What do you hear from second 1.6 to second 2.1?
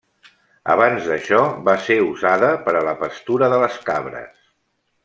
va ser